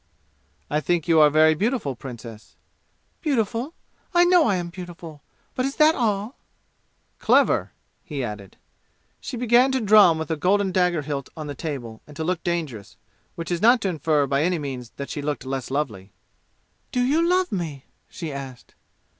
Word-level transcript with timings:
"I 0.67 0.79
think 0.81 1.07
you 1.07 1.19
are 1.19 1.29
very 1.29 1.53
beautiful, 1.53 1.95
Princess!" 1.95 2.55
"Beautiful? 3.21 3.75
I 4.15 4.25
know 4.25 4.47
I 4.47 4.55
am 4.55 4.69
beautiful. 4.69 5.21
But 5.53 5.63
is 5.63 5.75
that 5.75 5.93
all?" 5.93 6.37
"Clever!" 7.19 7.71
he 8.03 8.23
added. 8.23 8.57
She 9.19 9.37
began 9.37 9.71
to 9.73 9.79
drum 9.79 10.17
with 10.17 10.29
the 10.29 10.37
golden 10.37 10.71
dagger 10.71 11.03
hilt 11.03 11.29
on 11.37 11.45
the 11.45 11.53
table, 11.53 12.01
and 12.07 12.17
to 12.17 12.23
look 12.23 12.41
dangerous, 12.43 12.97
which 13.35 13.51
is 13.51 13.61
not 13.61 13.79
to 13.81 13.89
infer 13.89 14.25
by 14.25 14.41
any 14.41 14.57
means 14.57 14.89
that 14.97 15.11
she 15.11 15.21
looked 15.21 15.45
less 15.45 15.69
lovely. 15.69 16.11
"Do 16.91 17.01
you 17.03 17.21
love 17.23 17.51
me?" 17.51 17.85
she 18.09 18.33
asked. 18.33 18.73